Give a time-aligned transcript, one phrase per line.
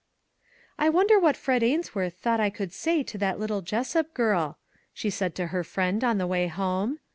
[0.79, 4.57] "I wonder what Fred Ains worth thought I could say to that little Jessup girl,"
[4.95, 6.97] she said to her friend on the way home.